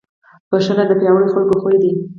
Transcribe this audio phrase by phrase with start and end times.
[0.49, 1.91] بښنه د پیاوړو خلکو خوی دی.